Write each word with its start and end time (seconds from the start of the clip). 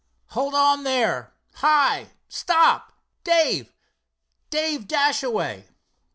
"Hold 0.29 0.55
on, 0.55 0.83
there. 0.83 1.31
Hi, 1.57 2.07
stop, 2.27 2.91
Dave—Dave 3.23 4.87
Dashaway!" 4.87 5.67